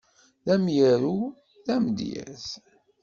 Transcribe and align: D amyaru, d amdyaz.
D 0.45 0.47
amyaru, 0.53 1.17
d 1.65 1.67
amdyaz. 1.75 2.47